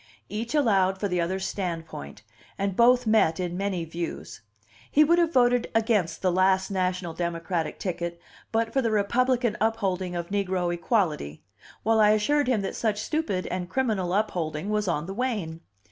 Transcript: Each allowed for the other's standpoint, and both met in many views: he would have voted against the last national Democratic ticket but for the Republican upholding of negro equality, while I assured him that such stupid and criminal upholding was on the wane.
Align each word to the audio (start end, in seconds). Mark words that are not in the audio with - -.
Each 0.29 0.55
allowed 0.55 0.99
for 0.99 1.07
the 1.07 1.21
other's 1.21 1.45
standpoint, 1.45 2.23
and 2.57 2.75
both 2.75 3.05
met 3.05 3.39
in 3.39 3.55
many 3.55 3.85
views: 3.85 4.41
he 4.89 5.03
would 5.03 5.19
have 5.19 5.31
voted 5.31 5.69
against 5.75 6.23
the 6.23 6.31
last 6.31 6.71
national 6.71 7.13
Democratic 7.13 7.77
ticket 7.77 8.19
but 8.51 8.73
for 8.73 8.81
the 8.81 8.89
Republican 8.89 9.55
upholding 9.61 10.15
of 10.15 10.29
negro 10.29 10.73
equality, 10.73 11.43
while 11.83 11.99
I 11.99 12.13
assured 12.13 12.47
him 12.47 12.61
that 12.61 12.75
such 12.75 12.99
stupid 12.99 13.45
and 13.51 13.69
criminal 13.69 14.11
upholding 14.15 14.71
was 14.71 14.87
on 14.87 15.05
the 15.05 15.13
wane. 15.13 15.61